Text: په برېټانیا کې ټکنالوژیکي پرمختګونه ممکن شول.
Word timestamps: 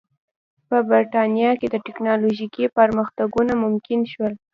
په 0.67 0.77
برېټانیا 0.89 1.51
کې 1.59 1.73
ټکنالوژیکي 1.87 2.65
پرمختګونه 2.77 3.53
ممکن 3.63 3.99
شول. 4.11 4.33